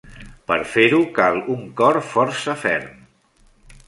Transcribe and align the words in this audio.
Per 0.51 0.55
fer-ho 0.69 1.01
cal 1.17 1.37
un 1.55 1.61
cor 1.81 1.99
força 2.13 2.57
ferm. 2.63 2.97